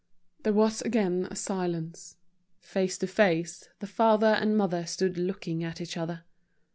[0.41, 2.17] There was again a silence.
[2.59, 6.23] Face to face, the father and mother stood looking at each other.